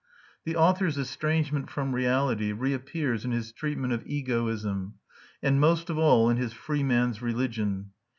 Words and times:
The 0.45 0.55
author's 0.55 0.97
estrangement 0.97 1.69
from 1.69 1.93
reality 1.93 2.53
reappears 2.53 3.23
in 3.23 3.29
his 3.29 3.51
treatment 3.51 3.93
of 3.93 4.01
egoism, 4.07 4.95
and 5.43 5.61
most 5.61 5.91
of 5.91 5.99
all 5.99 6.27
in 6.27 6.37
his 6.37 6.53
"Free 6.53 6.81
Man's 6.81 7.21
Religion." 7.21 7.91